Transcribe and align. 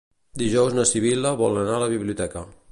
Dijous 0.41 0.73
na 0.77 0.85
Sibil·la 0.93 1.35
vol 1.43 1.61
anar 1.67 1.77
a 1.81 1.85
la 1.87 1.93
biblioteca. 1.95 2.47